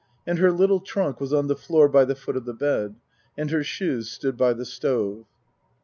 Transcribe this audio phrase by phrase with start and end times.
[0.25, 2.95] And her little trunk was on the floor by the foot of the bed.
[3.37, 5.25] And her shoes stood by the stove.